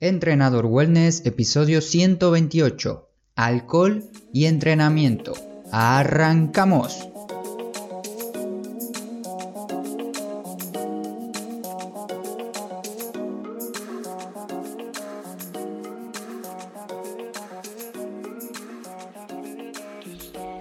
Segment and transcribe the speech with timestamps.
[0.00, 3.08] Entrenador Wellness, episodio 128.
[3.34, 5.32] Alcohol y entrenamiento.
[5.72, 7.08] Arrancamos.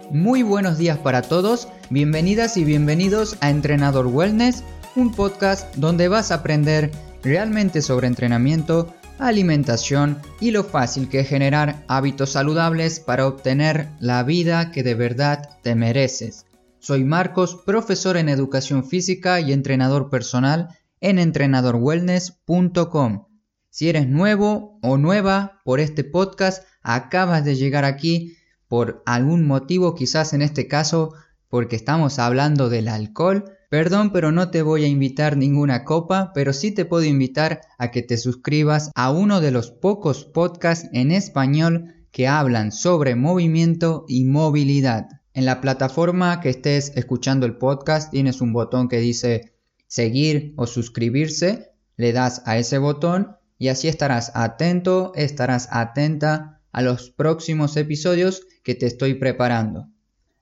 [0.09, 4.63] Muy buenos días para todos, bienvenidas y bienvenidos a Entrenador Wellness,
[4.95, 6.89] un podcast donde vas a aprender
[7.21, 14.23] realmente sobre entrenamiento, alimentación y lo fácil que es generar hábitos saludables para obtener la
[14.23, 16.45] vida que de verdad te mereces.
[16.80, 20.70] Soy Marcos, profesor en educación física y entrenador personal
[21.02, 23.27] en entrenadorwellness.com.
[23.70, 28.38] Si eres nuevo o nueva por este podcast, acabas de llegar aquí
[28.68, 31.13] por algún motivo, quizás en este caso
[31.49, 36.53] porque estamos hablando del alcohol, Perdón, pero no te voy a invitar ninguna copa, pero
[36.53, 41.12] sí te puedo invitar a que te suscribas a uno de los pocos podcasts en
[41.12, 45.07] español que hablan sobre movimiento y movilidad.
[45.34, 49.54] En la plataforma que estés escuchando el podcast tienes un botón que dice
[49.85, 56.82] seguir o suscribirse, le das a ese botón y así estarás atento, estarás atenta a
[56.82, 59.90] los próximos episodios que te estoy preparando.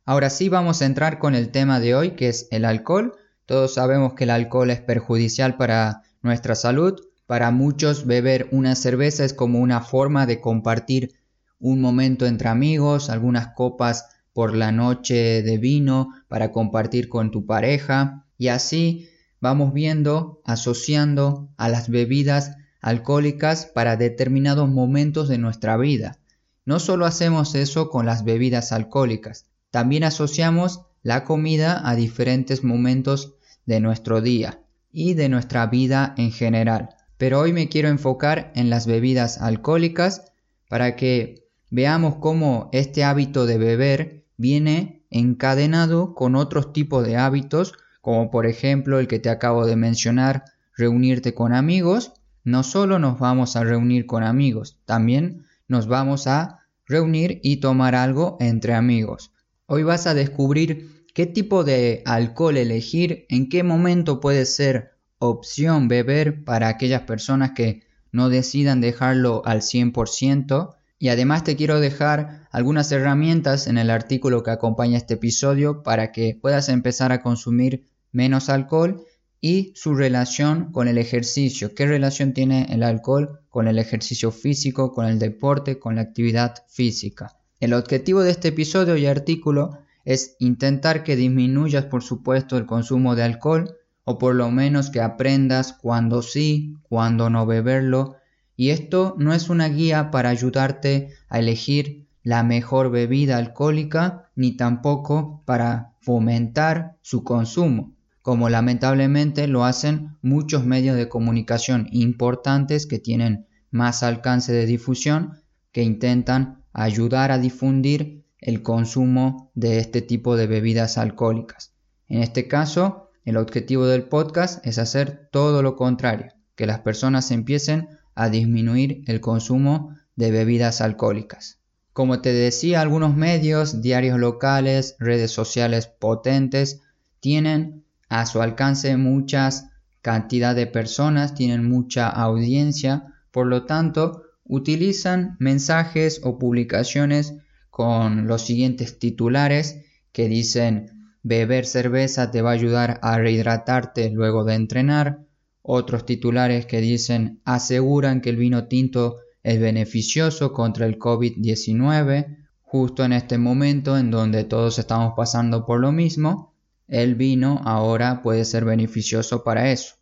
[0.07, 3.15] Ahora sí vamos a entrar con el tema de hoy que es el alcohol.
[3.47, 7.01] Todos sabemos que el alcohol es perjudicial para nuestra salud.
[7.25, 11.15] Para muchos beber una cerveza es como una forma de compartir
[11.59, 17.47] un momento entre amigos, algunas copas por la noche de vino para compartir con tu
[17.47, 19.09] pareja y así
[19.41, 26.19] vamos viendo, asociando a las bebidas alcohólicas para determinados momentos de nuestra vida.
[26.63, 33.33] No solo hacemos eso con las bebidas alcohólicas, también asociamos la comida a diferentes momentos
[33.65, 34.61] de nuestro día
[34.93, 36.95] y de nuestra vida en general.
[37.17, 40.31] Pero hoy me quiero enfocar en las bebidas alcohólicas
[40.69, 47.73] para que veamos cómo este hábito de beber viene encadenado con otros tipos de hábitos,
[47.99, 50.45] como por ejemplo el que te acabo de mencionar,
[50.77, 52.13] reunirte con amigos.
[52.45, 57.93] No solo nos vamos a reunir con amigos, también nos vamos a reunir y tomar
[57.93, 59.33] algo entre amigos.
[59.67, 65.87] Hoy vas a descubrir qué tipo de alcohol elegir, en qué momento puede ser opción
[65.87, 67.81] beber para aquellas personas que
[68.11, 74.43] no decidan dejarlo al 100% y además te quiero dejar algunas herramientas en el artículo
[74.43, 79.03] que acompaña este episodio para que puedas empezar a consumir menos alcohol
[79.41, 81.73] y su relación con el ejercicio.
[81.73, 86.53] ¿Qué relación tiene el alcohol con el ejercicio físico, con el deporte, con la actividad
[86.67, 87.35] física?
[87.59, 93.15] El objetivo de este episodio y artículo es intentar que disminuyas por supuesto el consumo
[93.15, 98.17] de alcohol o por lo menos que aprendas cuándo sí, cuándo no beberlo
[98.57, 104.57] y esto no es una guía para ayudarte a elegir la mejor bebida alcohólica ni
[104.57, 112.99] tampoco para fomentar su consumo, como lamentablemente lo hacen muchos medios de comunicación importantes que
[112.99, 115.33] tienen más alcance de difusión
[115.71, 121.73] que intentan ayudar a difundir el consumo de este tipo de bebidas alcohólicas.
[122.07, 127.31] En este caso, el objetivo del podcast es hacer todo lo contrario, que las personas
[127.31, 131.59] empiecen a disminuir el consumo de bebidas alcohólicas.
[131.93, 136.81] Como te decía, algunos medios, diarios locales, redes sociales potentes,
[137.21, 139.69] tienen a su alcance muchas
[140.01, 147.35] cantidad de personas, tienen mucha audiencia, por lo tanto, utilizan mensajes o publicaciones
[147.69, 154.45] con los siguientes titulares que dicen beber cerveza te va a ayudar a rehidratarte luego
[154.45, 155.19] de entrenar,
[155.61, 163.03] otros titulares que dicen aseguran que el vino tinto es beneficioso contra el COVID-19, justo
[163.03, 166.53] en este momento en donde todos estamos pasando por lo mismo,
[166.87, 169.95] el vino ahora puede ser beneficioso para eso.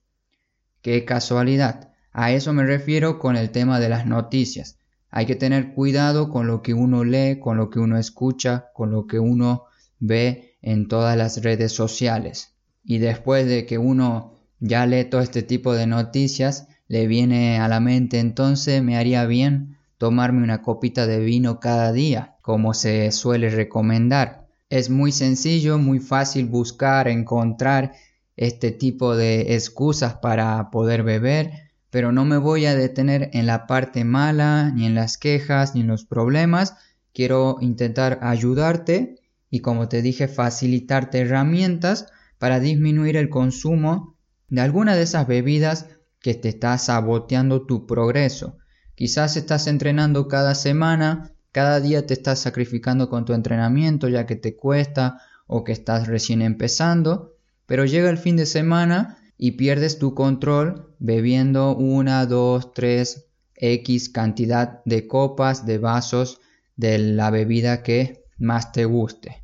[0.81, 1.92] Qué casualidad.
[2.13, 4.77] A eso me refiero con el tema de las noticias.
[5.09, 8.91] Hay que tener cuidado con lo que uno lee, con lo que uno escucha, con
[8.91, 9.65] lo que uno
[9.99, 12.53] ve en todas las redes sociales.
[12.83, 17.67] Y después de que uno ya lee todo este tipo de noticias, le viene a
[17.67, 23.11] la mente entonces me haría bien tomarme una copita de vino cada día, como se
[23.11, 24.47] suele recomendar.
[24.69, 27.93] Es muy sencillo, muy fácil buscar, encontrar
[28.35, 31.62] este tipo de excusas para poder beber
[31.93, 35.81] pero no me voy a detener en la parte mala, ni en las quejas, ni
[35.81, 36.75] en los problemas.
[37.13, 42.07] Quiero intentar ayudarte y como te dije, facilitarte herramientas
[42.39, 44.17] para disminuir el consumo
[44.49, 45.85] de alguna de esas bebidas
[46.19, 48.57] que te está saboteando tu progreso,
[48.95, 54.35] Quizás estás entrenando cada semana, cada día te estás sacrificando con tu entrenamiento ya que
[54.35, 57.35] te cuesta o que estás recién empezando,
[57.67, 64.07] pero llega el fin de semana y pierdes tu control bebiendo una, dos, tres, X
[64.07, 66.39] cantidad de copas, de vasos
[66.77, 69.43] de la bebida que más te guste.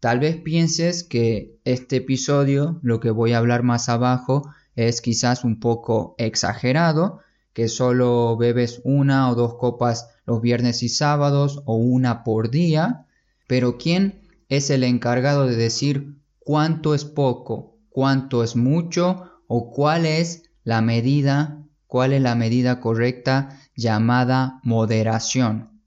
[0.00, 5.44] Tal vez pienses que este episodio, lo que voy a hablar más abajo, es quizás
[5.44, 7.20] un poco exagerado,
[7.52, 13.06] que solo bebes una o dos copas los viernes y sábados o una por día,
[13.46, 20.06] pero ¿quién es el encargado de decir cuánto es poco, cuánto es mucho o cuál
[20.06, 25.82] es la medida, cuál es la medida correcta llamada moderación?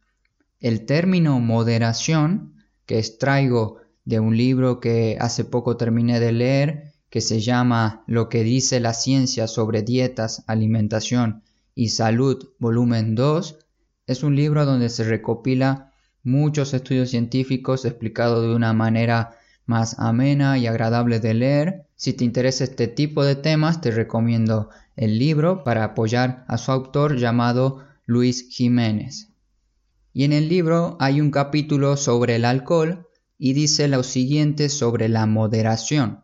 [0.60, 2.54] El término moderación
[2.86, 8.28] que extraigo de un libro que hace poco terminé de leer que se llama Lo
[8.28, 11.44] que dice la ciencia sobre dietas, alimentación
[11.76, 13.60] y Salud, volumen 2,
[14.08, 15.92] es un libro donde se recopila
[16.24, 21.86] muchos estudios científicos explicados de una manera más amena y agradable de leer.
[21.96, 26.72] Si te interesa este tipo de temas, te recomiendo el libro para apoyar a su
[26.72, 29.30] autor llamado Luis Jiménez.
[30.14, 33.08] Y en el libro hay un capítulo sobre el alcohol
[33.38, 36.24] y dice lo siguiente sobre la moderación.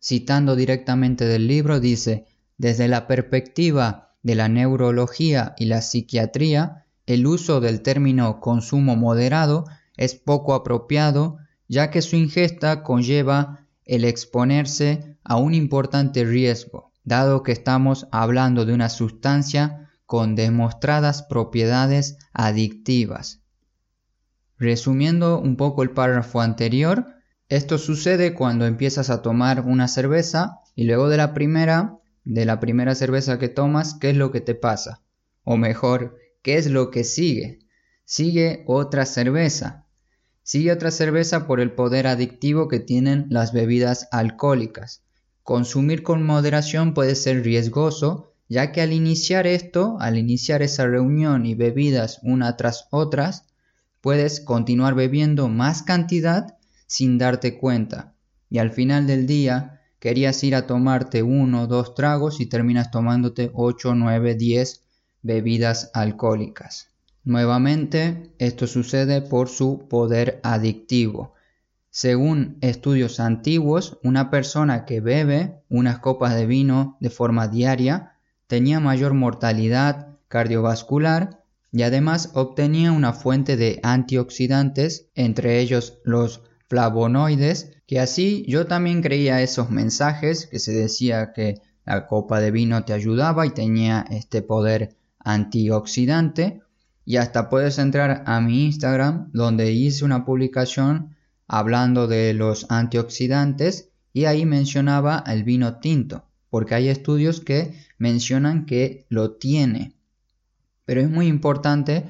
[0.00, 2.26] Citando directamente del libro, dice,
[2.58, 9.64] desde la perspectiva de la neurología y la psiquiatría, el uso del término consumo moderado
[9.96, 11.38] es poco apropiado
[11.68, 18.64] ya que su ingesta conlleva el exponerse a un importante riesgo, dado que estamos hablando
[18.64, 23.40] de una sustancia con demostradas propiedades adictivas.
[24.58, 27.06] Resumiendo un poco el párrafo anterior,
[27.48, 32.58] esto sucede cuando empiezas a tomar una cerveza y luego de la primera de la
[32.58, 35.00] primera cerveza que tomas, ¿qué es lo que te pasa?
[35.44, 37.60] O mejor, ¿qué es lo que sigue?
[38.04, 39.85] Sigue otra cerveza.
[40.46, 45.02] Sigue otra cerveza por el poder adictivo que tienen las bebidas alcohólicas.
[45.42, 51.46] Consumir con moderación puede ser riesgoso, ya que al iniciar esto, al iniciar esa reunión
[51.46, 53.46] y bebidas una tras otras,
[54.00, 56.56] puedes continuar bebiendo más cantidad
[56.86, 58.14] sin darte cuenta.
[58.48, 62.92] Y al final del día, querías ir a tomarte uno o dos tragos y terminas
[62.92, 64.84] tomándote 8, 9, 10
[65.22, 66.90] bebidas alcohólicas.
[67.26, 71.34] Nuevamente, esto sucede por su poder adictivo.
[71.90, 78.12] Según estudios antiguos, una persona que bebe unas copas de vino de forma diaria
[78.46, 81.42] tenía mayor mortalidad cardiovascular
[81.72, 89.02] y además obtenía una fuente de antioxidantes, entre ellos los flavonoides, que así yo también
[89.02, 94.06] creía esos mensajes que se decía que la copa de vino te ayudaba y tenía
[94.10, 96.62] este poder antioxidante.
[97.08, 101.14] Y hasta puedes entrar a mi Instagram donde hice una publicación
[101.46, 108.66] hablando de los antioxidantes y ahí mencionaba el vino tinto, porque hay estudios que mencionan
[108.66, 109.94] que lo tiene.
[110.84, 112.04] Pero es muy importante,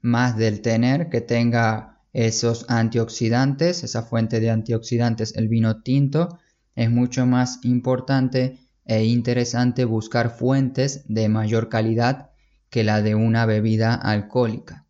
[0.00, 6.38] más del tener, que tenga esos antioxidantes, esa fuente de antioxidantes, el vino tinto,
[6.76, 12.30] es mucho más importante e interesante buscar fuentes de mayor calidad
[12.70, 14.84] que la de una bebida alcohólica.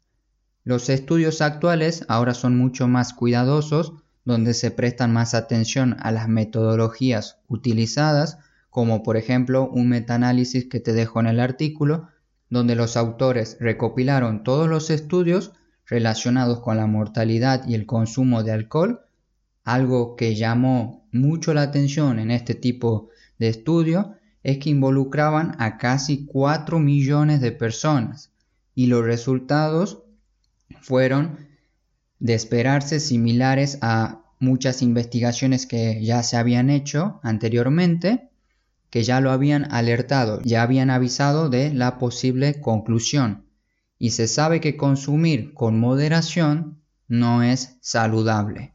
[0.65, 3.93] Los estudios actuales ahora son mucho más cuidadosos,
[4.25, 8.39] donde se prestan más atención a las metodologías utilizadas,
[8.71, 12.09] como por ejemplo un metaanálisis que te dejo en el artículo,
[12.51, 15.53] donde los autores recopilaron todos los estudios
[15.87, 19.03] relacionados con la mortalidad y el consumo de alcohol,
[19.63, 24.16] algo que llamó mucho la atención en este tipo de estudio
[24.47, 28.31] es que involucraban a casi 4 millones de personas
[28.77, 30.05] y los resultados
[30.83, 31.49] fueron
[32.21, 38.31] de esperarse similares a muchas investigaciones que ya se habían hecho anteriormente,
[38.89, 43.47] que ya lo habían alertado, ya habían avisado de la posible conclusión
[43.99, 48.75] y se sabe que consumir con moderación no es saludable.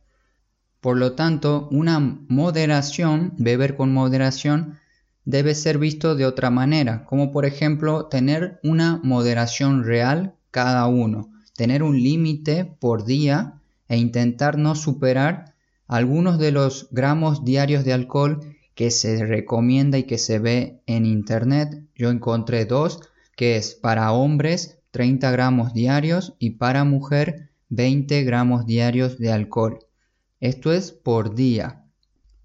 [0.81, 1.97] Por lo tanto, una
[2.27, 4.80] moderación, beber con moderación,
[5.25, 11.31] debe ser visto de otra manera, como por ejemplo tener una moderación real cada uno,
[11.55, 15.53] tener un límite por día e intentar no superar
[15.87, 18.39] algunos de los gramos diarios de alcohol
[18.75, 21.83] que se recomienda y que se ve en internet.
[21.95, 23.01] Yo encontré dos,
[23.35, 29.79] que es para hombres 30 gramos diarios y para mujer 20 gramos diarios de alcohol.
[30.39, 31.85] Esto es por día.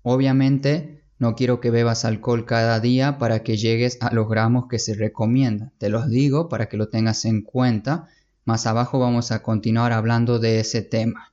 [0.03, 4.79] Obviamente no quiero que bebas alcohol cada día para que llegues a los gramos que
[4.79, 5.73] se recomienda.
[5.79, 8.09] Te los digo para que lo tengas en cuenta.
[8.45, 11.33] Más abajo vamos a continuar hablando de ese tema.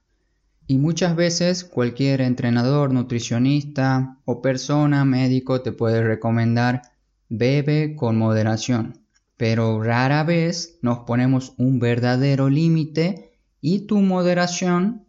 [0.67, 6.83] Y muchas veces cualquier entrenador, nutricionista o persona médico te puede recomendar
[7.27, 9.01] bebe con moderación.
[9.35, 15.05] Pero rara vez nos ponemos un verdadero límite y tu moderación,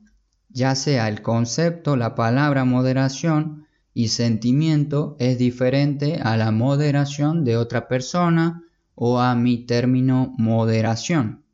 [0.48, 3.63] ya sea el concepto, la palabra moderación,
[3.94, 8.64] y sentimiento es diferente a la moderación de otra persona
[8.96, 11.44] o a mi término moderación.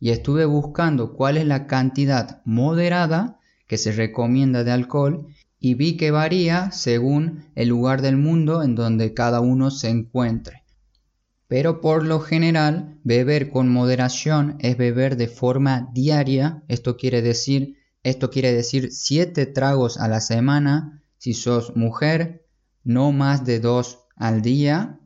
[0.00, 5.26] Y estuve buscando cuál es la cantidad moderada que se recomienda de alcohol
[5.60, 10.64] y vi que varía según el lugar del mundo en donde cada uno se encuentre.
[11.48, 17.76] Pero por lo general, beber con moderación es beber de forma diaria, esto quiere decir,
[18.02, 22.46] esto quiere decir 7 tragos a la semana si sos mujer,
[22.84, 25.00] no más de dos al día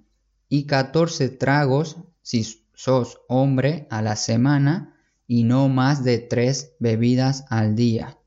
[0.49, 7.45] y 14 tragos si sos hombre a la semana y no más de tres bebidas
[7.49, 8.19] al día.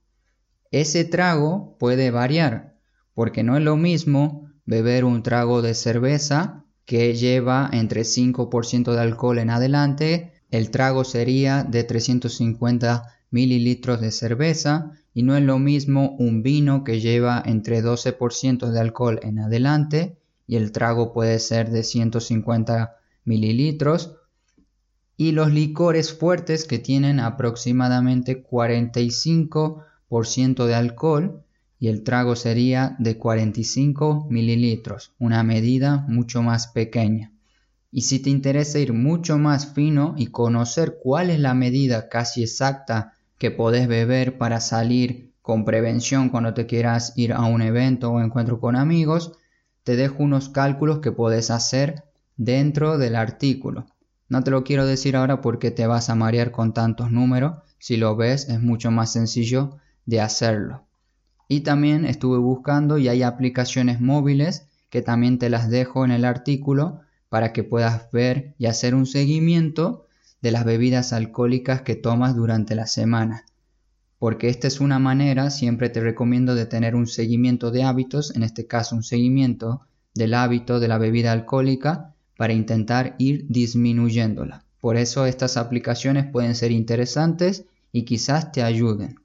[0.72, 2.76] Ese trago puede variar
[3.14, 9.00] porque no es lo mismo beber un trago de cerveza que lleva entre 5% de
[9.00, 15.58] alcohol en adelante, el trago sería de 350 mililitros de cerveza y no es lo
[15.58, 21.40] mismo un vino que lleva entre 12% de alcohol en adelante y el trago puede
[21.40, 24.18] ser de 150 mililitros
[25.16, 31.46] y los licores fuertes que tienen aproximadamente 45% de alcohol
[31.80, 37.32] y el trago sería de 45 mililitros, una medida mucho más pequeña.
[37.90, 42.44] Y si te interesa ir mucho más fino y conocer cuál es la medida casi
[42.44, 48.12] exacta que podés beber para salir con prevención cuando te quieras ir a un evento
[48.12, 49.34] o encuentro con amigos,
[49.84, 52.04] te dejo unos cálculos que podés hacer
[52.38, 53.86] dentro del artículo.
[54.28, 57.98] No te lo quiero decir ahora porque te vas a marear con tantos números, si
[57.98, 60.84] lo ves es mucho más sencillo de hacerlo.
[61.48, 66.26] Y también estuve buscando y hay aplicaciones móviles que también te las dejo en el
[66.26, 70.05] artículo para que puedas ver y hacer un seguimiento
[70.46, 73.46] de las bebidas alcohólicas que tomas durante la semana.
[74.20, 78.44] Porque esta es una manera, siempre te recomiendo de tener un seguimiento de hábitos, en
[78.44, 79.82] este caso un seguimiento
[80.14, 84.64] del hábito de la bebida alcohólica para intentar ir disminuyéndola.
[84.82, 89.16] Por eso estas aplicaciones pueden ser interesantes y quizás te ayuden.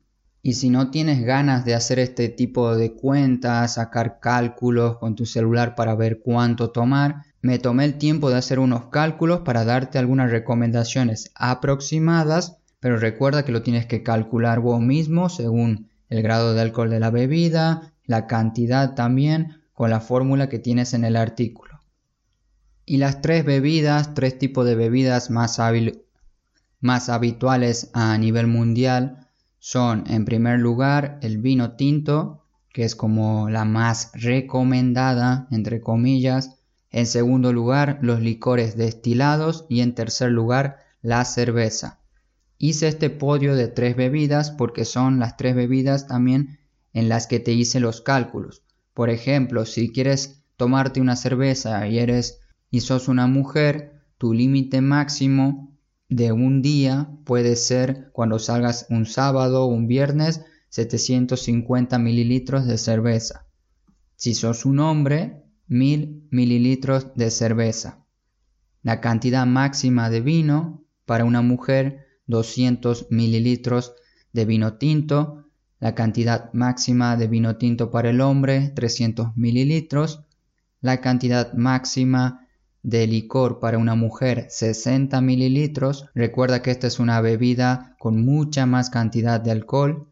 [0.40, 5.26] Y si no tienes ganas de hacer este tipo de cuentas, sacar cálculos con tu
[5.26, 9.98] celular para ver cuánto tomar, me tomé el tiempo de hacer unos cálculos para darte
[9.98, 16.54] algunas recomendaciones aproximadas, pero recuerda que lo tienes que calcular vos mismo según el grado
[16.54, 21.16] de alcohol de la bebida, la cantidad también, con la fórmula que tienes en el
[21.16, 21.80] artículo.
[22.84, 25.58] Y las tres bebidas, tres tipos de bebidas más,
[26.80, 29.28] más habituales a nivel mundial
[29.58, 36.59] son en primer lugar el vino tinto, que es como la más recomendada, entre comillas,
[36.90, 42.00] en segundo lugar, los licores destilados y en tercer lugar, la cerveza.
[42.58, 46.58] Hice este podio de tres bebidas porque son las tres bebidas también
[46.92, 48.62] en las que te hice los cálculos.
[48.92, 54.80] Por ejemplo, si quieres tomarte una cerveza y eres y sos una mujer, tu límite
[54.80, 55.78] máximo
[56.08, 62.78] de un día puede ser cuando salgas un sábado o un viernes 750 mililitros de
[62.78, 63.46] cerveza.
[64.16, 68.04] Si sos un hombre, 1000 mililitros de cerveza.
[68.82, 73.94] La cantidad máxima de vino para una mujer 200 mililitros
[74.32, 75.46] de vino tinto.
[75.78, 80.24] La cantidad máxima de vino tinto para el hombre 300 mililitros.
[80.80, 82.48] La cantidad máxima
[82.82, 86.06] de licor para una mujer 60 mililitros.
[86.14, 90.09] Recuerda que esta es una bebida con mucha más cantidad de alcohol.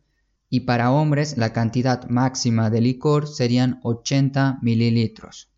[0.50, 5.50] Y para hombres la cantidad máxima de licor serían 80 mililitros.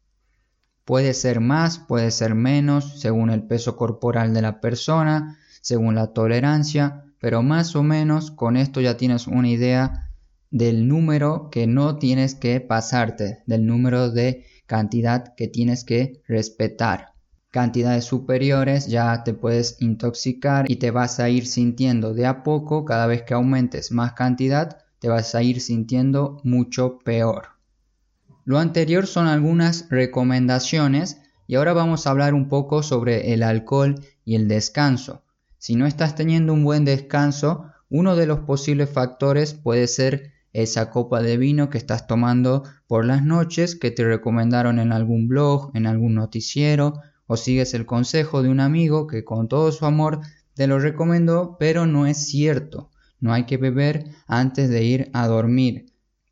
[0.85, 6.13] Puede ser más, puede ser menos, según el peso corporal de la persona, según la
[6.13, 10.11] tolerancia, pero más o menos con esto ya tienes una idea
[10.51, 17.10] del número que no tienes que pasarte, del número de cantidad que tienes que respetar.
[17.51, 22.85] Cantidades superiores ya te puedes intoxicar y te vas a ir sintiendo de a poco,
[22.85, 27.49] cada vez que aumentes más cantidad, te vas a ir sintiendo mucho peor.
[28.45, 33.97] Lo anterior son algunas recomendaciones y ahora vamos a hablar un poco sobre el alcohol
[34.25, 35.25] y el descanso.
[35.59, 40.91] Si no estás teniendo un buen descanso, uno de los posibles factores puede ser esa
[40.91, 45.71] copa de vino que estás tomando por las noches que te recomendaron en algún blog,
[45.75, 50.19] en algún noticiero, o sigues el consejo de un amigo que con todo su amor
[50.55, 52.91] te lo recomendó, pero no es cierto.
[53.21, 55.87] No hay que beber antes de ir a dormir.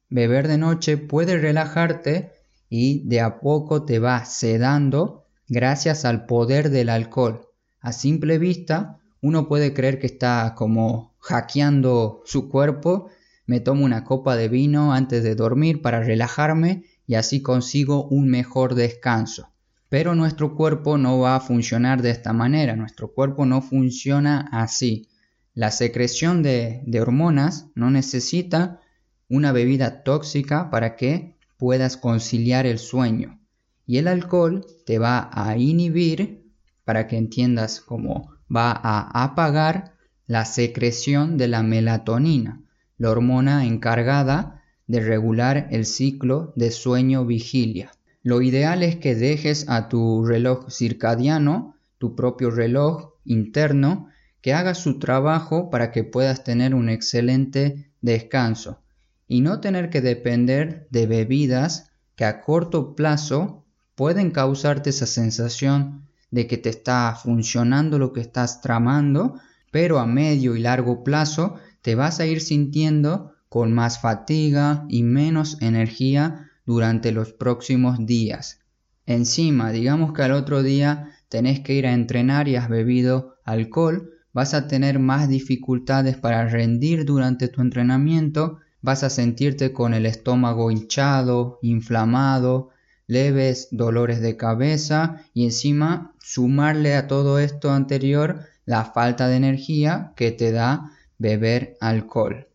[0.08, 2.32] Beber de noche puede relajarte
[2.68, 7.42] y de a poco te va sedando gracias al poder del alcohol.
[7.78, 13.08] A simple vista, uno puede creer que está como hackeando su cuerpo
[13.46, 18.28] me tomo una copa de vino antes de dormir para relajarme y así consigo un
[18.28, 19.52] mejor descanso.
[19.88, 25.08] Pero nuestro cuerpo no va a funcionar de esta manera, nuestro cuerpo no funciona así.
[25.54, 28.80] La secreción de, hormonas no necesita
[29.28, 33.40] una bebida tóxica para que puedas conciliar el sueño.
[33.86, 36.44] Y el alcohol te va a inhibir,
[36.84, 39.94] para que entiendas cómo va a apagar
[40.26, 42.62] la secreción de la melatonina
[42.98, 47.92] la hormona encargada de regular el ciclo de sueño-vigilia.
[48.22, 54.08] Lo ideal es que dejes a tu reloj circadiano, tu propio reloj interno,
[54.40, 58.82] que haga su trabajo para que puedas tener un excelente descanso.
[59.26, 66.08] Y no tener que depender de bebidas que a corto plazo pueden causarte esa sensación
[66.30, 69.34] de que te está funcionando lo que estás tramando,
[69.70, 75.02] pero a medio y largo plazo te vas a ir sintiendo con más fatiga y
[75.02, 78.60] menos energía durante los próximos días.
[79.06, 84.10] Encima, digamos que al otro día tenés que ir a entrenar y has bebido alcohol,
[84.34, 90.04] vas a tener más dificultades para rendir durante tu entrenamiento, vas a sentirte con el
[90.04, 92.68] estómago hinchado, inflamado,
[93.06, 100.12] leves dolores de cabeza y encima sumarle a todo esto anterior la falta de energía
[100.16, 102.47] que te da beber alcohol.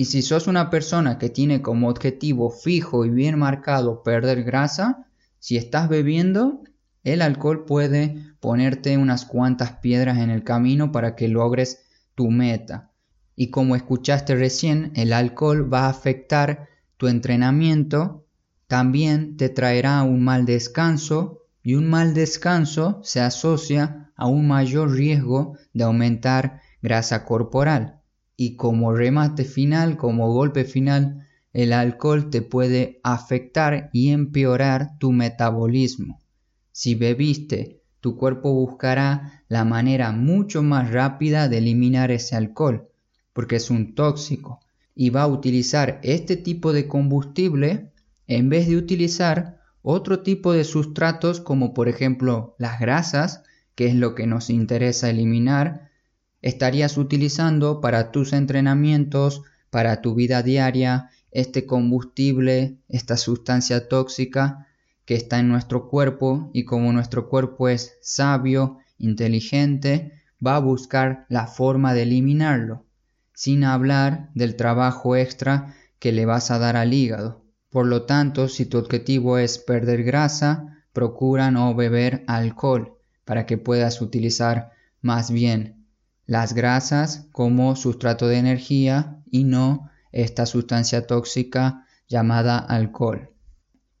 [0.00, 5.06] Y si sos una persona que tiene como objetivo fijo y bien marcado perder grasa,
[5.38, 6.62] si estás bebiendo,
[7.04, 12.92] el alcohol puede ponerte unas cuantas piedras en el camino para que logres tu meta.
[13.36, 18.24] Y como escuchaste recién, el alcohol va a afectar tu entrenamiento,
[18.68, 24.92] también te traerá un mal descanso y un mal descanso se asocia a un mayor
[24.92, 27.99] riesgo de aumentar grasa corporal
[28.42, 35.12] y como remate final, como golpe final, el alcohol te puede afectar y empeorar tu
[35.12, 36.22] metabolismo.
[36.72, 42.88] Si bebiste, tu cuerpo buscará la manera mucho más rápida de eliminar ese alcohol,
[43.34, 44.60] porque es un tóxico,
[44.94, 47.92] y va a utilizar este tipo de combustible
[48.26, 53.42] en vez de utilizar otro tipo de sustratos como por ejemplo las grasas,
[53.74, 55.89] que es lo que nos interesa eliminar,
[56.42, 64.66] estarías utilizando para tus entrenamientos, para tu vida diaria, este combustible, esta sustancia tóxica
[65.04, 70.12] que está en nuestro cuerpo y como nuestro cuerpo es sabio, inteligente,
[70.44, 72.84] va a buscar la forma de eliminarlo,
[73.34, 77.44] sin hablar del trabajo extra que le vas a dar al hígado.
[77.70, 83.58] Por lo tanto, si tu objetivo es perder grasa, procura no beber alcohol para que
[83.58, 84.72] puedas utilizar
[85.02, 85.79] más bien
[86.30, 93.30] las grasas como sustrato de energía y no esta sustancia tóxica llamada alcohol.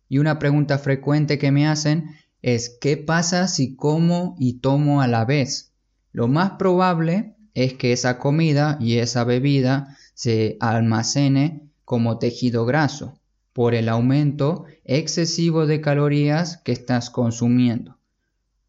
[0.08, 2.04] Y una pregunta frecuente que me hacen
[2.40, 5.72] es ¿qué pasa si como y tomo a la vez?
[6.12, 13.18] Lo más probable es que esa comida y esa bebida se almacene como tejido graso
[13.52, 17.98] por el aumento excesivo de calorías que estás consumiendo.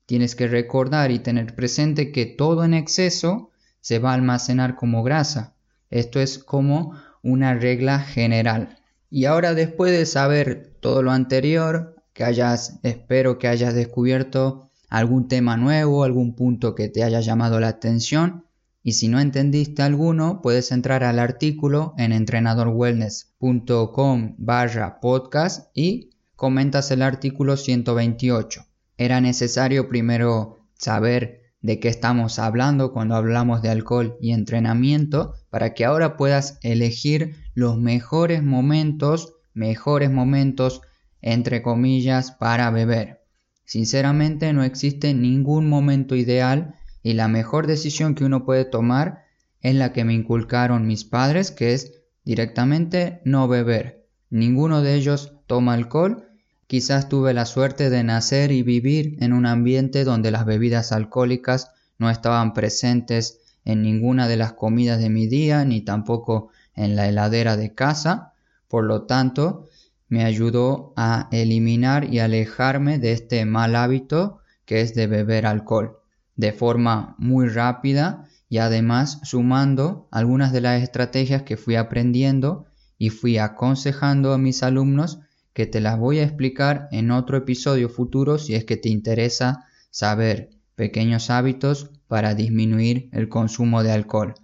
[0.08, 3.51] Tienes que recordar y tener presente que todo en exceso
[3.82, 5.54] se va a almacenar como grasa.
[5.90, 8.80] Esto es como una regla general.
[9.10, 15.28] Y ahora después de saber todo lo anterior, que hayas, espero que hayas descubierto algún
[15.28, 18.46] tema nuevo, algún punto que te haya llamado la atención.
[18.84, 26.90] Y si no entendiste alguno, puedes entrar al artículo en entrenadorwellness.com barra podcast y comentas
[26.92, 28.66] el artículo 128.
[28.98, 35.74] Era necesario primero saber de qué estamos hablando cuando hablamos de alcohol y entrenamiento para
[35.74, 40.82] que ahora puedas elegir los mejores momentos, mejores momentos
[41.22, 43.22] entre comillas para beber.
[43.64, 49.24] Sinceramente no existe ningún momento ideal y la mejor decisión que uno puede tomar
[49.62, 54.08] es la que me inculcaron mis padres, que es directamente no beber.
[54.30, 56.31] Ninguno de ellos toma alcohol
[56.72, 61.72] Quizás tuve la suerte de nacer y vivir en un ambiente donde las bebidas alcohólicas
[61.98, 67.10] no estaban presentes en ninguna de las comidas de mi día ni tampoco en la
[67.10, 68.36] heladera de casa,
[68.70, 69.68] Por lo tanto,
[70.08, 75.98] me ayudó a eliminar y alejarme de este mal hábito que es de beber alcohol
[76.38, 82.66] de forma muy rápida y además sumando algunas de las estrategias que fui aprendiendo
[82.98, 85.20] y fui aconsejando a mis alumnos
[85.54, 89.66] que te las voy a explicar en otro episodio futuro si es que te interesa
[89.90, 94.36] saber pequeños hábitos para disminuir el consumo de alcohol.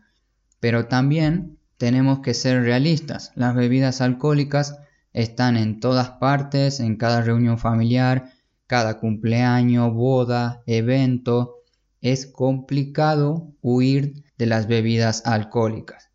[0.60, 3.32] Pero también tenemos que ser realistas.
[3.36, 4.80] Las bebidas alcohólicas
[5.13, 8.32] están en todas partes, en cada reunión familiar,
[8.67, 11.56] cada cumpleaños, boda, evento.
[12.02, 16.10] Es complicado huir de las bebidas alcohólicas.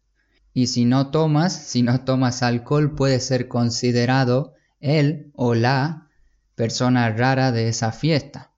[0.55, 6.10] Y si no tomas, si no tomas alcohol, puede ser considerado el o la
[6.54, 8.52] persona rara de esa fiesta.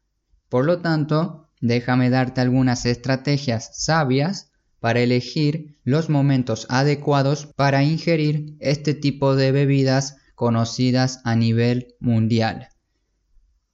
[0.48, 8.56] Por lo tanto, déjame darte algunas estrategias sabias para elegir los momentos adecuados para ingerir
[8.58, 12.68] este tipo de bebidas conocidas a nivel mundial.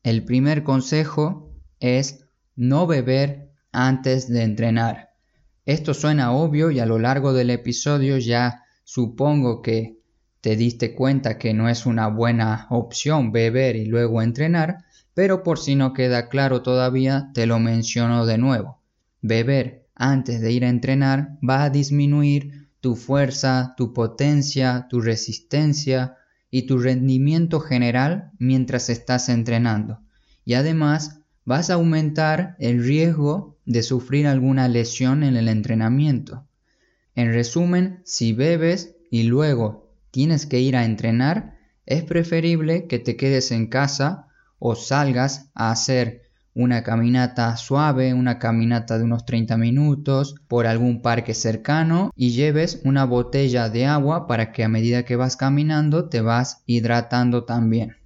[0.03, 5.11] El primer consejo es no beber antes de entrenar.
[5.67, 10.00] Esto suena obvio y a lo largo del episodio ya supongo que
[10.41, 15.59] te diste cuenta que no es una buena opción beber y luego entrenar, pero por
[15.59, 18.81] si no queda claro todavía, te lo menciono de nuevo.
[19.21, 26.17] Beber antes de ir a entrenar va a disminuir tu fuerza, tu potencia, tu resistencia
[26.51, 30.01] y tu rendimiento general mientras estás entrenando.
[30.47, 36.47] Y además vas a aumentar el riesgo de sufrir alguna lesión en el entrenamiento.
[37.15, 43.17] En resumen, si bebes y luego tienes que ir a entrenar, es preferible que te
[43.17, 44.27] quedes en casa
[44.59, 51.01] o salgas a hacer una caminata suave, una caminata de unos 30 minutos por algún
[51.01, 56.09] parque cercano y lleves una botella de agua para que a medida que vas caminando
[56.09, 57.97] te vas hidratando también.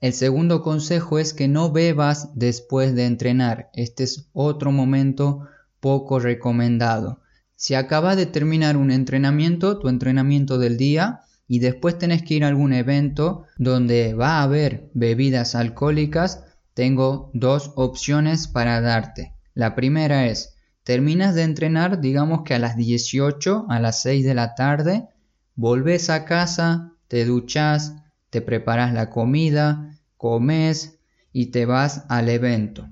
[0.00, 3.70] El segundo consejo es que no bebas después de entrenar.
[3.74, 5.48] Este es otro momento
[5.80, 7.20] poco recomendado.
[7.64, 12.44] Si acabas de terminar un entrenamiento, tu entrenamiento del día, y después tenés que ir
[12.44, 19.32] a algún evento donde va a haber bebidas alcohólicas, tengo dos opciones para darte.
[19.54, 24.34] La primera es, terminas de entrenar, digamos que a las 18, a las 6 de
[24.34, 25.08] la tarde,
[25.54, 27.94] volves a casa, te duchas,
[28.28, 30.98] te preparas la comida, comes
[31.32, 32.90] y te vas al evento.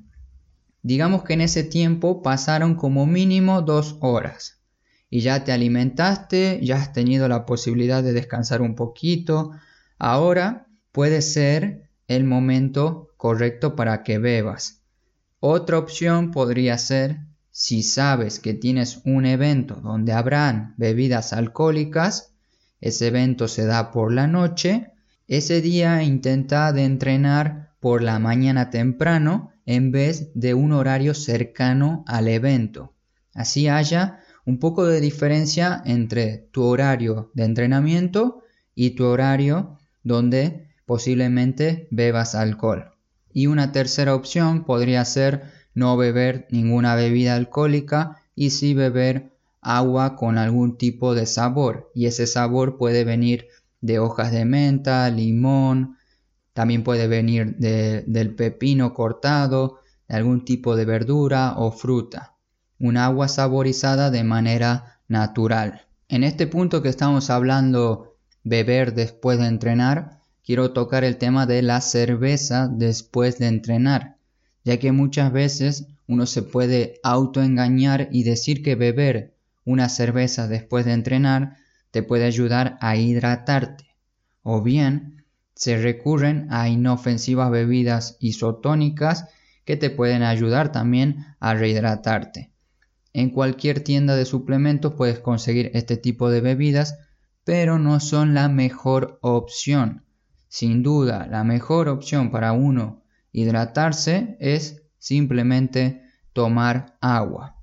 [0.81, 4.61] Digamos que en ese tiempo pasaron como mínimo dos horas
[5.15, 9.51] y ya te alimentaste, ya has tenido la posibilidad de descansar un poquito,
[9.99, 14.81] ahora puede ser el momento correcto para que bebas.
[15.39, 17.19] Otra opción podría ser,
[17.51, 22.33] si sabes que tienes un evento donde habrán bebidas alcohólicas,
[22.81, 24.93] ese evento se da por la noche,
[25.29, 32.03] ese día intenta de entrenar por la mañana temprano en vez de un horario cercano
[32.07, 32.95] al evento.
[33.35, 38.43] Así haya un poco de diferencia entre tu horario de entrenamiento
[38.75, 42.93] y tu horario donde posiblemente bebas alcohol.
[43.33, 50.17] Y una tercera opción podría ser no beber ninguna bebida alcohólica y sí beber agua
[50.17, 51.91] con algún tipo de sabor.
[51.95, 53.47] Y ese sabor puede venir
[53.81, 55.97] de hojas de menta, limón,
[56.53, 59.79] también puede venir del pepino cortado,
[60.09, 62.32] de algún tipo de verdura o fruta
[62.83, 65.83] un agua saborizada de manera natural.
[66.09, 71.63] En este punto que estamos hablando beber después de entrenar, quiero tocar el tema de
[71.63, 74.17] la cerveza después de entrenar,
[74.65, 80.85] ya que muchas veces uno se puede autoengañar y decir que beber una cerveza después
[80.85, 81.59] de entrenar
[81.93, 83.95] te puede ayudar a hidratarte,
[84.43, 89.29] o bien se recurren a inofensivas bebidas isotónicas
[89.65, 92.52] que te pueden ayudar también a rehidratarte.
[93.13, 96.99] En cualquier tienda de suplementos puedes conseguir este tipo de bebidas,
[97.45, 100.05] pero no son la mejor opción.
[100.49, 107.57] Sin duda, la mejor opción para uno hidratarse es simplemente tomar agua.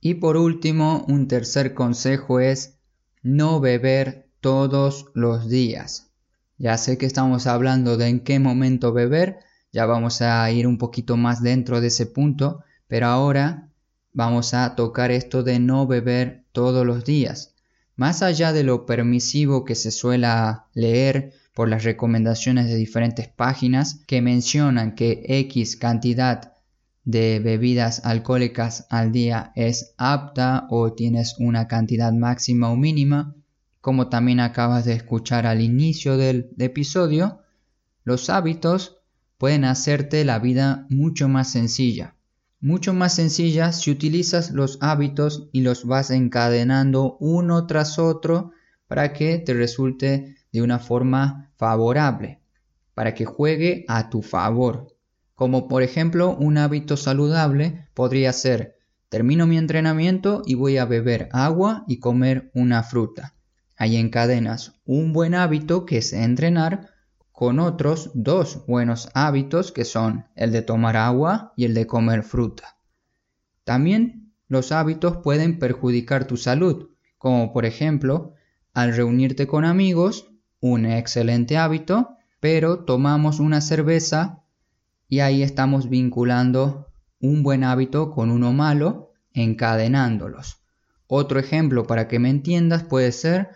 [0.00, 2.78] Y por último, un tercer consejo es
[3.22, 6.12] no beber todos los días.
[6.56, 9.38] Ya sé que estamos hablando de en qué momento beber,
[9.72, 13.67] ya vamos a ir un poquito más dentro de ese punto, pero ahora
[14.12, 17.54] vamos a tocar esto de no beber todos los días.
[17.96, 20.28] Más allá de lo permisivo que se suele
[20.74, 26.52] leer por las recomendaciones de diferentes páginas que mencionan que X cantidad
[27.04, 33.34] de bebidas alcohólicas al día es apta o tienes una cantidad máxima o mínima,
[33.80, 37.40] como también acabas de escuchar al inicio del episodio,
[38.04, 38.98] los hábitos
[39.38, 42.14] pueden hacerte la vida mucho más sencilla.
[42.60, 48.50] Mucho más sencilla si utilizas los hábitos y los vas encadenando uno tras otro
[48.88, 52.40] para que te resulte de una forma favorable,
[52.94, 54.96] para que juegue a tu favor.
[55.36, 58.76] Como por ejemplo un hábito saludable podría ser
[59.08, 63.36] termino mi entrenamiento y voy a beber agua y comer una fruta.
[63.76, 66.90] Ahí encadenas un buen hábito que es entrenar
[67.38, 72.24] con otros dos buenos hábitos que son el de tomar agua y el de comer
[72.24, 72.78] fruta.
[73.62, 78.34] También los hábitos pueden perjudicar tu salud, como por ejemplo
[78.74, 84.42] al reunirte con amigos, un excelente hábito, pero tomamos una cerveza
[85.08, 86.88] y ahí estamos vinculando
[87.20, 90.60] un buen hábito con uno malo, encadenándolos.
[91.06, 93.50] Otro ejemplo para que me entiendas puede ser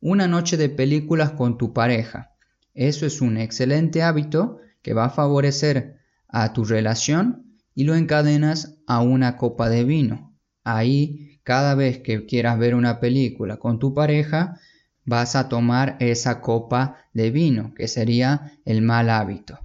[0.00, 2.33] una noche de películas con tu pareja.
[2.74, 8.78] Eso es un excelente hábito que va a favorecer a tu relación y lo encadenas
[8.86, 10.36] a una copa de vino.
[10.64, 14.58] Ahí, cada vez que quieras ver una película con tu pareja,
[15.04, 19.60] vas a tomar esa copa de vino, que sería el mal hábito.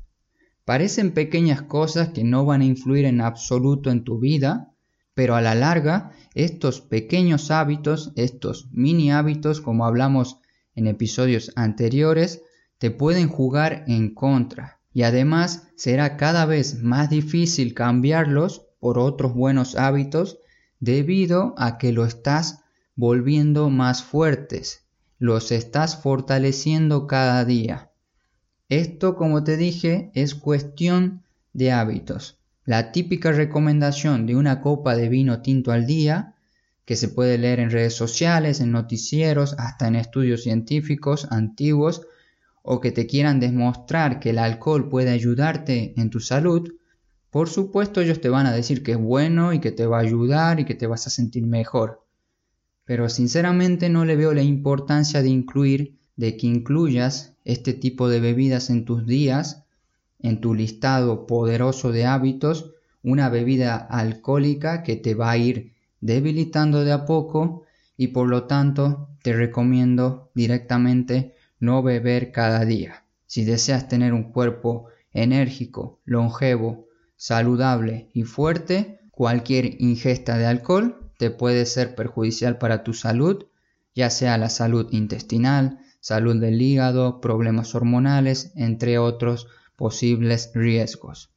[0.66, 4.72] Parecen pequeñas cosas que no van a influir en absoluto en tu vida,
[5.16, 10.40] pero a la larga estos pequeños hábitos, estos mini hábitos, como hablamos
[10.76, 12.44] en episodios anteriores,
[12.80, 19.34] te pueden jugar en contra y además será cada vez más difícil cambiarlos por otros
[19.34, 20.40] buenos hábitos
[20.80, 22.62] debido a que lo estás
[22.96, 24.88] volviendo más fuertes,
[25.20, 27.92] los estás fortaleciendo cada día.
[28.70, 32.40] Esto, como te dije, es cuestión de hábitos.
[32.66, 36.36] La típica recomendación de una copa de vino tinto al día,
[36.86, 42.04] que se puede leer en redes sociales, en noticieros, hasta en estudios científicos antiguos,
[42.64, 46.70] o que te quieran demostrar que el alcohol puede ayudarte en tu salud,
[47.30, 50.02] por supuesto ellos te van a decir que es bueno y que te va a
[50.02, 52.04] ayudar y que te vas a sentir mejor.
[52.86, 58.20] Pero sinceramente no le veo la importancia de incluir, de que incluyas este tipo de
[58.20, 59.64] bebidas en tus días,
[60.20, 66.84] en tu listado poderoso de hábitos, una bebida alcohólica que te va a ir debilitando
[66.84, 67.64] de a poco
[67.96, 73.06] y por lo tanto te recomiendo directamente no beber cada día.
[73.26, 81.30] Si deseas tener un cuerpo enérgico, longevo, saludable y fuerte, cualquier ingesta de alcohol te
[81.30, 83.48] puede ser perjudicial para tu salud,
[83.94, 91.32] ya sea la salud intestinal, salud del hígado, problemas hormonales, entre otros posibles riesgos.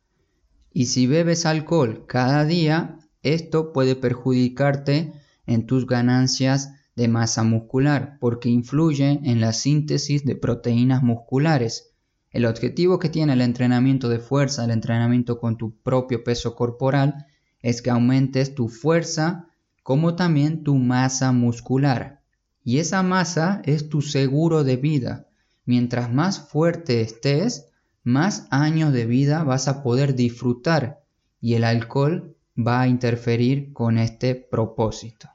[0.73, 5.13] Y si bebes alcohol cada día, esto puede perjudicarte
[5.47, 11.95] en tus ganancias de masa muscular porque influye en la síntesis de proteínas musculares.
[12.31, 17.27] El objetivo que tiene el entrenamiento de fuerza, el entrenamiento con tu propio peso corporal,
[17.61, 19.49] es que aumentes tu fuerza
[19.83, 22.23] como también tu masa muscular.
[22.65, 25.27] Y esa masa es tu seguro de vida.
[25.65, 27.67] Mientras más fuerte estés,
[28.05, 31.03] más años de vida vas a poder disfrutar
[31.41, 35.32] y el alcohol va a interferir con este propósito.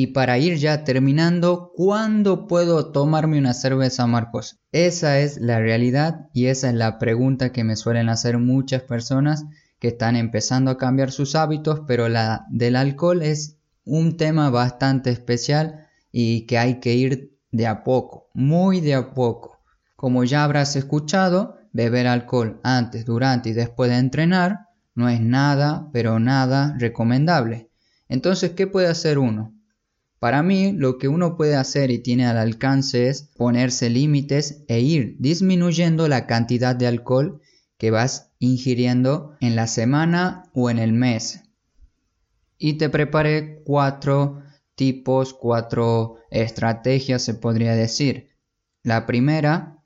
[0.00, 4.60] Y para ir ya terminando, ¿cuándo puedo tomarme una cerveza, Marcos?
[4.70, 9.44] Esa es la realidad y esa es la pregunta que me suelen hacer muchas personas
[9.80, 15.10] que están empezando a cambiar sus hábitos, pero la del alcohol es un tema bastante
[15.10, 19.58] especial y que hay que ir de a poco, muy de a poco.
[19.96, 24.60] Como ya habrás escuchado, beber alcohol antes, durante y después de entrenar
[24.94, 27.72] no es nada, pero nada recomendable.
[28.08, 29.57] Entonces, ¿qué puede hacer uno?
[30.18, 34.80] Para mí, lo que uno puede hacer y tiene al alcance es ponerse límites e
[34.80, 37.40] ir disminuyendo la cantidad de alcohol
[37.76, 41.44] que vas ingiriendo en la semana o en el mes
[42.58, 44.42] y te preparé cuatro
[44.74, 48.30] tipos, cuatro estrategias se podría decir.
[48.82, 49.78] La primera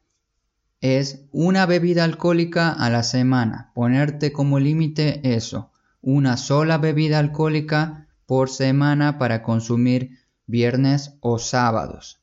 [0.80, 8.08] es una bebida alcohólica a la semana, ponerte como límite eso, una sola bebida alcohólica
[8.26, 12.20] por semana para consumir viernes o sábados.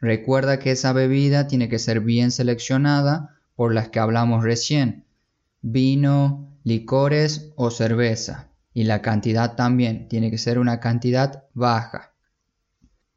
[0.00, 5.04] Recuerda que esa bebida tiene que ser bien seleccionada por las que hablamos recién,
[5.60, 12.14] vino, licores o cerveza y la cantidad también tiene que ser una cantidad baja.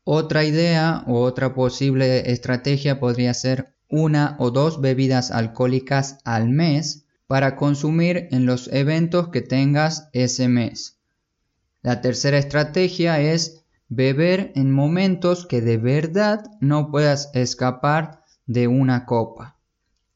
[0.04, 7.06] Otra idea o otra posible estrategia podría ser una o dos bebidas alcohólicas al mes
[7.28, 10.98] para consumir en los eventos que tengas ese mes.
[11.84, 13.61] La tercera estrategia es
[13.92, 19.58] beber en momentos que de verdad no puedas escapar de una copa,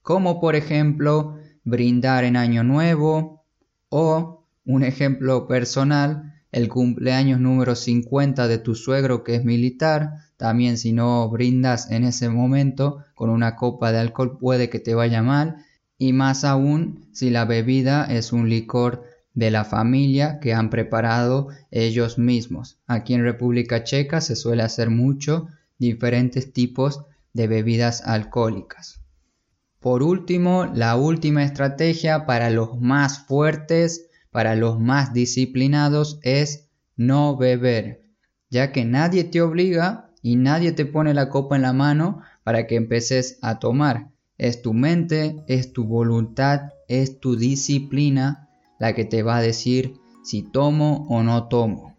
[0.01, 3.43] como por ejemplo brindar en Año Nuevo
[3.89, 10.77] o, un ejemplo personal, el cumpleaños número 50 de tu suegro que es militar, también
[10.77, 15.21] si no brindas en ese momento con una copa de alcohol puede que te vaya
[15.21, 15.57] mal
[15.97, 19.03] y más aún si la bebida es un licor
[19.35, 22.79] de la familia que han preparado ellos mismos.
[22.87, 29.01] Aquí en República Checa se suele hacer mucho diferentes tipos de bebidas alcohólicas.
[29.81, 37.35] Por último, la última estrategia para los más fuertes, para los más disciplinados, es no
[37.35, 38.03] beber,
[38.49, 42.67] ya que nadie te obliga y nadie te pone la copa en la mano para
[42.67, 44.11] que empeces a tomar.
[44.37, 48.44] Es tu mente, es tu voluntad, es tu disciplina
[48.79, 51.95] la que te va a decir si tomo o no tomo.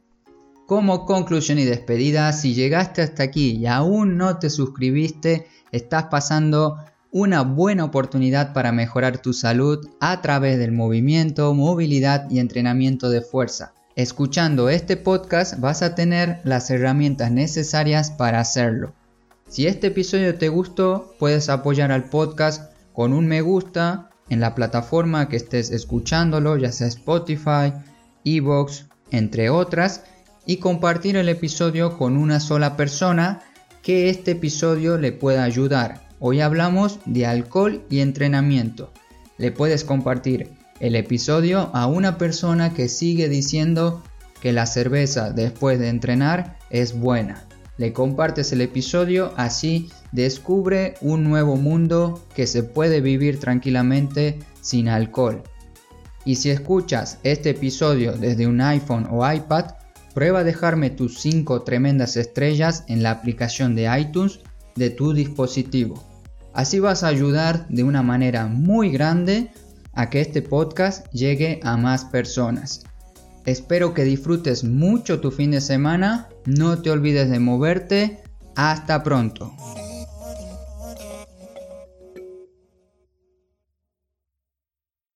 [0.66, 6.78] Como conclusión y despedida, si llegaste hasta aquí y aún no te suscribiste, estás pasando
[7.12, 13.22] una buena oportunidad para mejorar tu salud a través del movimiento, movilidad y entrenamiento de
[13.22, 13.74] fuerza.
[13.94, 18.92] Escuchando este podcast vas a tener las herramientas necesarias para hacerlo.
[19.48, 24.54] Si este episodio te gustó, puedes apoyar al podcast con un me gusta en la
[24.54, 27.72] plataforma que estés escuchándolo, ya sea Spotify,
[28.24, 30.02] Evox, entre otras,
[30.46, 33.40] y compartir el episodio con una sola persona
[33.82, 36.02] que este episodio le pueda ayudar.
[36.18, 38.92] Hoy hablamos de alcohol y entrenamiento.
[39.38, 44.02] Le puedes compartir el episodio a una persona que sigue diciendo
[44.40, 47.45] que la cerveza después de entrenar es buena.
[47.78, 54.88] Le compartes el episodio así descubre un nuevo mundo que se puede vivir tranquilamente sin
[54.88, 55.42] alcohol.
[56.24, 59.74] Y si escuchas este episodio desde un iPhone o iPad,
[60.14, 64.40] prueba a dejarme tus 5 tremendas estrellas en la aplicación de iTunes
[64.74, 66.02] de tu dispositivo.
[66.54, 69.50] Así vas a ayudar de una manera muy grande
[69.92, 72.84] a que este podcast llegue a más personas.
[73.46, 78.22] Espero que disfrutes mucho tu fin de semana, no te olvides de moverte,
[78.56, 79.52] hasta pronto.